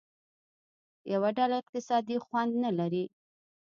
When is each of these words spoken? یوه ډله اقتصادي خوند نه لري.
یوه 1.13 1.29
ډله 1.37 1.55
اقتصادي 1.61 2.17
خوند 2.25 2.51
نه 2.63 2.71
لري. 2.79 3.05